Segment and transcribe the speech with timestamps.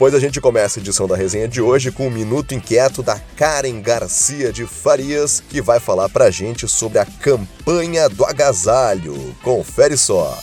[0.00, 3.20] Pois a gente começa a edição da resenha de hoje com um minuto inquieto da
[3.36, 9.36] Karen Garcia de Farias, que vai falar pra gente sobre a campanha do agasalho.
[9.42, 10.38] Confere só.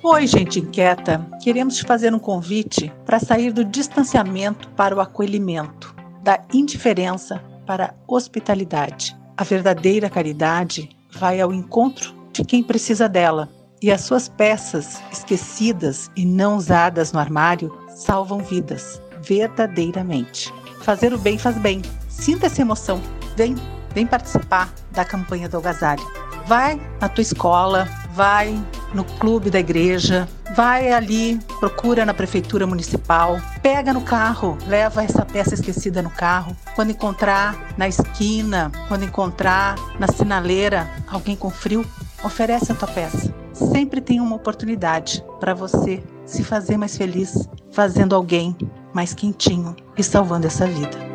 [0.00, 1.26] Oi, gente inquieta.
[1.42, 5.92] Queremos te fazer um convite para sair do distanciamento para o acolhimento,
[6.22, 9.12] da indiferença para a hospitalidade.
[9.36, 13.48] A verdadeira caridade vai ao encontro de quem precisa dela.
[13.82, 20.52] E as suas peças esquecidas e não usadas no armário salvam vidas, verdadeiramente.
[20.80, 21.82] Fazer o bem faz bem.
[22.08, 23.00] Sinta essa emoção.
[23.36, 23.54] Vem,
[23.94, 26.02] vem participar da campanha do agasalho.
[26.46, 28.58] Vai na tua escola, vai
[28.94, 35.24] no clube da igreja, vai ali, procura na prefeitura municipal, pega no carro, leva essa
[35.24, 36.56] peça esquecida no carro.
[36.74, 41.84] Quando encontrar na esquina, quando encontrar na sinaleira alguém com frio,
[42.24, 43.32] oferece a tua peça.
[43.52, 48.56] Sempre tem uma oportunidade para você se fazer mais feliz, fazendo alguém
[48.92, 51.10] mais quentinho e salvando essa vida.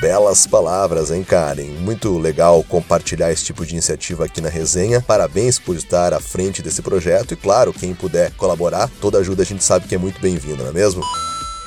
[0.00, 1.78] Belas palavras, hein, Karen?
[1.80, 5.00] Muito legal compartilhar esse tipo de iniciativa aqui na resenha.
[5.00, 9.46] Parabéns por estar à frente desse projeto e, claro, quem puder colaborar, toda ajuda a
[9.46, 11.02] gente sabe que é muito bem-vinda, não é mesmo?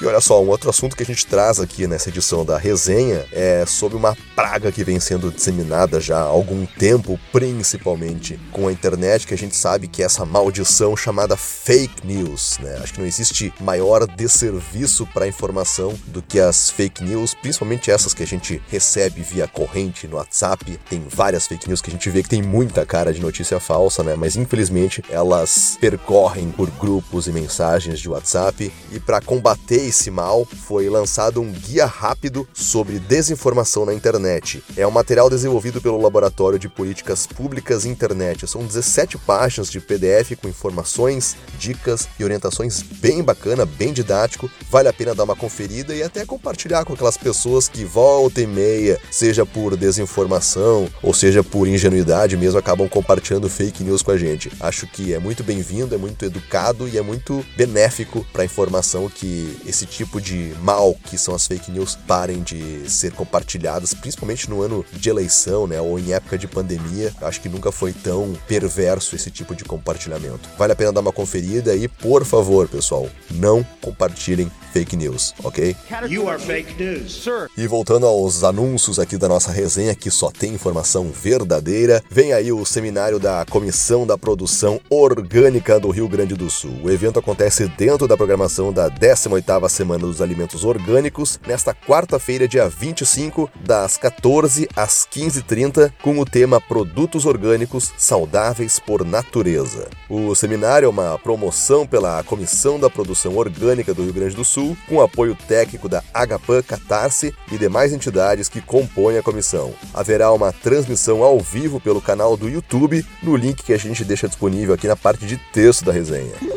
[0.02, 3.26] E olha só, um outro assunto que a gente traz aqui nessa edição da resenha
[3.32, 8.73] é sobre uma praga que vem sendo disseminada já há algum tempo, principalmente com a
[8.73, 12.78] internet, que a gente sabe que é essa maldição chamada fake news, né?
[12.84, 17.90] Acho que não existe maior desserviço para a informação do que as fake news, principalmente
[17.90, 20.78] essas que a gente recebe via corrente no WhatsApp.
[20.90, 24.04] Tem várias fake news que a gente vê que tem muita cara de notícia falsa,
[24.04, 24.16] né?
[24.18, 30.46] Mas infelizmente elas percorrem por grupos e mensagens de WhatsApp e para combater esse mal,
[30.46, 34.64] foi lançado um guia rápido sobre desinformação na internet.
[34.76, 38.48] É um material desenvolvido pelo Laboratório de Políticas Públicas Internet.
[38.48, 44.50] São 17 páginas de PDF com informações, dicas e orientações bem bacana, bem didático.
[44.70, 48.48] Vale a pena dar uma conferida e até compartilhar com aquelas pessoas que volta e
[48.48, 54.17] meia, seja por desinformação ou seja por ingenuidade mesmo, acabam compartilhando fake news com a
[54.17, 54.52] gente.
[54.60, 59.10] Acho que é muito bem-vindo, é muito educado e é muito benéfico para a informação
[59.10, 64.49] que esse tipo de mal que são as fake news parem de ser compartilhadas, principalmente
[64.49, 67.13] no ano de eleição, né, ou em época de pandemia.
[67.21, 70.49] Acho que nunca foi tão perverso esse tipo de compartilhamento.
[70.58, 75.75] Vale a pena dar uma conferida e, por favor, pessoal, não compartilhem fake news, ok?
[76.09, 77.49] You are fake news, sir.
[77.57, 82.52] E voltando aos anúncios aqui da nossa resenha, que só tem informação verdadeira, vem aí
[82.52, 86.77] o seminário da Comissão da Produção Orgânica do Rio Grande do Sul.
[86.83, 92.48] O evento acontece dentro da programação da 18ª oitava Semana dos Alimentos Orgânicos, nesta quarta-feira,
[92.48, 99.89] dia 25, das 14 às 15h30, com o tema Produtos Orgânicos Saudáveis por Natureza.
[100.09, 104.77] O seminário é uma promoção pela Comissão da Produção Orgânica do Rio Grande do Sul,
[104.87, 109.73] com apoio técnico da Agapan Catarse e demais entidades que compõem a comissão.
[109.93, 114.27] Haverá uma transmissão ao vivo pelo canal do YouTube, no link que a gente deixa
[114.27, 116.55] disponível aqui na parte de texto da resenha.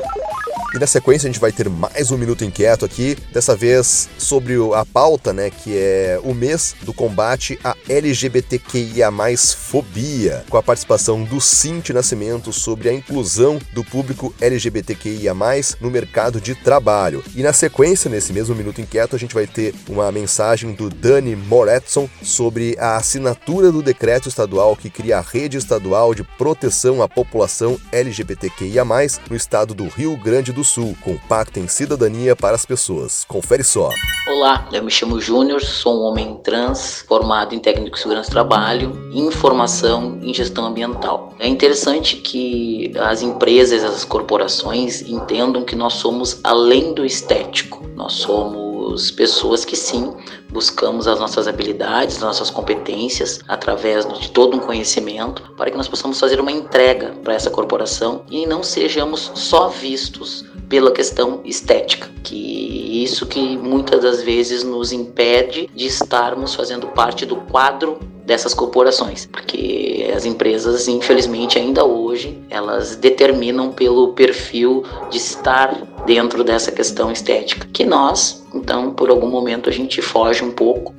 [0.79, 4.55] E na sequência a gente vai ter mais um Minuto Inquieto aqui, dessa vez sobre
[4.77, 9.11] a pauta, né, que é o mês do combate à LGBTQIA+,
[9.57, 15.35] fobia, com a participação do Cinti Nascimento sobre a inclusão do público LGBTQIA+,
[15.81, 17.25] no mercado de trabalho.
[17.35, 21.35] E na sequência, nesse mesmo Minuto Inquieto, a gente vai ter uma mensagem do Dani
[21.35, 27.09] Moretson sobre a assinatura do decreto estadual que cria a rede estadual de proteção à
[27.09, 28.85] população LGBTQIA+,
[29.29, 33.25] no estado do Rio Grande do Sul, compacta em cidadania para as pessoas.
[33.27, 33.91] Confere só.
[34.29, 38.33] Olá, eu me chamo Júnior, sou um homem trans, formado em técnico de segurança do
[38.33, 41.33] trabalho, informação em gestão ambiental.
[41.39, 47.83] É interessante que as empresas, as corporações entendam que nós somos além do estético.
[47.97, 48.68] Nós somos
[49.11, 50.15] pessoas que sim
[50.49, 55.89] buscamos as nossas habilidades, as nossas competências através de todo um conhecimento para que nós
[55.89, 62.11] possamos fazer uma entrega para essa corporação e não sejamos só vistos pela questão estética,
[62.23, 67.99] que isso que muitas das vezes nos impede de estarmos fazendo parte do quadro
[68.29, 76.45] dessas corporações, porque as empresas, infelizmente, ainda hoje, elas determinam pelo perfil de estar dentro
[76.45, 80.95] dessa questão estética, que nós, então, por algum momento a gente foge um pouco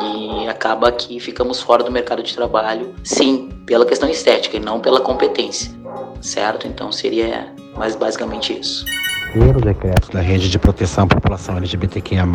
[0.00, 4.78] e acaba que ficamos fora do mercado de trabalho, sim, pela questão estética e não
[4.78, 5.72] pela competência,
[6.20, 6.68] certo?
[6.68, 8.84] Então seria mais basicamente isso
[9.32, 12.26] pelo decreto da Rede de Proteção à População LGBTQIA+,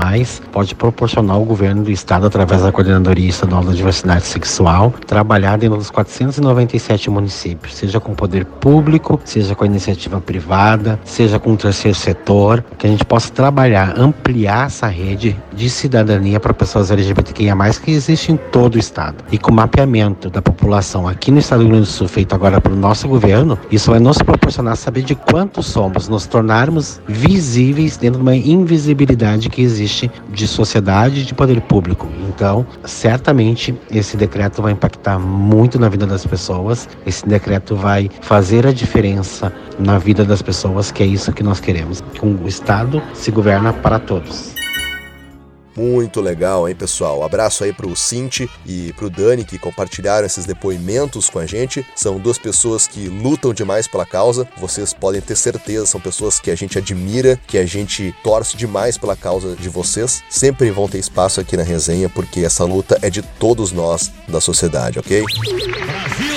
[0.51, 5.77] pode proporcionar ao governo do estado, através da Coordenadoria Estadual da Diversidade Sexual, trabalhar dentro
[5.77, 11.57] dos 497 municípios, seja com poder público, seja com a iniciativa privada, seja com o
[11.57, 17.55] terceiro setor, que a gente possa trabalhar, ampliar essa rede de cidadania para pessoas LGBTQIA+,
[17.83, 19.23] que existe em todo o estado.
[19.31, 22.35] E com o mapeamento da população aqui no estado do Rio Grande do Sul, feito
[22.35, 27.97] agora pelo nosso governo, isso vai nos proporcionar saber de quantos somos, nos tornarmos visíveis
[27.97, 32.07] dentro de uma invisibilidade que existe de sociedade de poder público.
[32.29, 36.87] Então, certamente esse decreto vai impactar muito na vida das pessoas.
[37.05, 41.59] Esse decreto vai fazer a diferença na vida das pessoas, que é isso que nós
[41.59, 42.01] queremos.
[42.13, 44.62] Que o Estado se governa para todos.
[45.75, 47.23] Muito legal, hein, pessoal?
[47.23, 51.85] Abraço aí pro Cinti e pro Dani que compartilharam esses depoimentos com a gente.
[51.95, 54.47] São duas pessoas que lutam demais pela causa.
[54.57, 58.97] Vocês podem ter certeza, são pessoas que a gente admira, que a gente torce demais
[58.97, 60.23] pela causa de vocês.
[60.29, 64.39] Sempre vão ter espaço aqui na resenha porque essa luta é de todos nós da
[64.39, 65.23] sociedade, ok?
[65.23, 66.32] Brasil!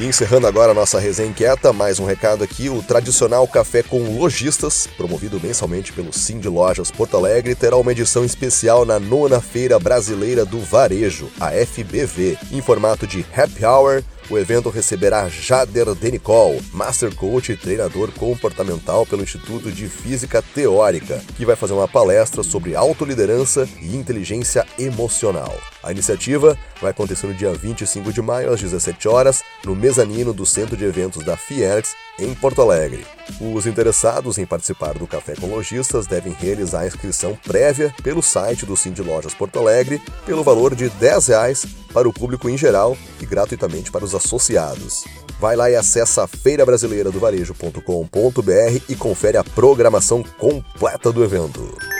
[0.00, 4.18] E encerrando agora a nossa resenha inquieta, mais um recado aqui: o tradicional Café com
[4.18, 9.40] Lojistas, promovido mensalmente pelo Sim de Lojas Porto Alegre, terá uma edição especial na nona
[9.40, 15.94] Feira Brasileira do Varejo, a FBV, em formato de happy hour o evento receberá Jader
[15.94, 21.88] Denicol, Master Coach e treinador comportamental pelo Instituto de Física Teórica, que vai fazer uma
[21.88, 25.54] palestra sobre autoliderança e inteligência emocional.
[25.82, 30.46] A iniciativa vai acontecer no dia 25 de maio, às 17 horas, no mezanino do
[30.46, 33.13] Centro de Eventos da Fiergs, em Porto Alegre.
[33.40, 38.66] Os interessados em participar do Café com Lojistas devem realizar a inscrição prévia pelo site
[38.66, 42.96] do Cindy Lojas Porto Alegre pelo valor de 10 reais para o público em geral
[43.20, 45.04] e gratuitamente para os associados.
[45.40, 51.93] Vai lá e acessa feirabrasileiradovarejo.com.br e confere a programação completa do evento.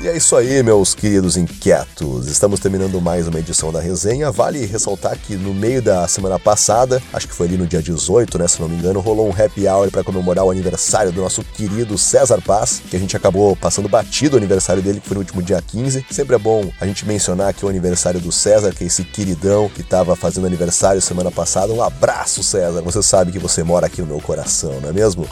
[0.00, 2.28] E é isso aí, meus queridos inquietos.
[2.28, 4.30] Estamos terminando mais uma edição da resenha.
[4.30, 8.38] Vale ressaltar que no meio da semana passada, acho que foi ali no dia 18,
[8.38, 11.42] né, se não me engano, rolou um happy hour para comemorar o aniversário do nosso
[11.42, 15.20] querido César Paz, que a gente acabou passando batido o aniversário dele, que foi no
[15.20, 16.06] último dia 15.
[16.12, 19.68] Sempre é bom a gente mencionar aqui o aniversário do César, que é esse queridão
[19.68, 21.72] que estava fazendo aniversário semana passada.
[21.72, 22.82] Um abraço, César.
[22.82, 25.26] Você sabe que você mora aqui no meu coração, não é mesmo?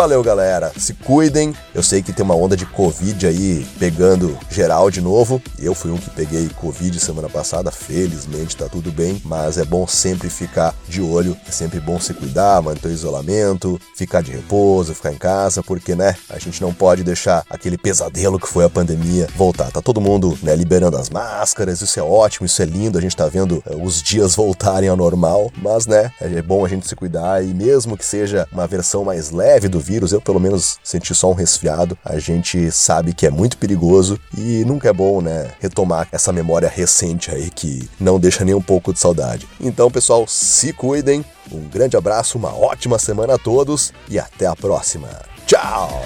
[0.00, 0.72] Valeu, galera.
[0.78, 1.54] Se cuidem.
[1.74, 5.42] Eu sei que tem uma onda de Covid aí pegando geral de novo.
[5.58, 7.70] Eu fui um que peguei Covid semana passada.
[7.70, 9.20] Felizmente tá tudo bem.
[9.26, 11.36] Mas é bom sempre ficar de olho.
[11.46, 15.94] É sempre bom se cuidar, manter o isolamento, ficar de repouso, ficar em casa, porque,
[15.94, 19.70] né, a gente não pode deixar aquele pesadelo que foi a pandemia voltar.
[19.70, 21.82] Tá todo mundo, né, liberando as máscaras.
[21.82, 22.96] Isso é ótimo, isso é lindo.
[22.96, 25.52] A gente tá vendo é, os dias voltarem ao normal.
[25.60, 29.30] Mas, né, é bom a gente se cuidar e mesmo que seja uma versão mais
[29.30, 31.98] leve do vírus, eu pelo menos senti só um resfriado.
[32.04, 36.68] A gente sabe que é muito perigoso e nunca é bom, né, retomar essa memória
[36.68, 39.48] recente aí que não deixa nem um pouco de saudade.
[39.60, 41.24] Então, pessoal, se cuidem.
[41.50, 45.08] Um grande abraço, uma ótima semana a todos e até a próxima.
[45.46, 46.00] Tchau!